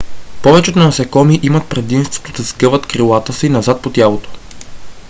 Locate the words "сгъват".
2.43-2.85